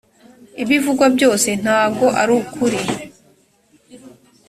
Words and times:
ibivugwa 0.63 1.05
byose 1.15 1.49
ntago 1.61 2.05
arukuri. 2.21 2.79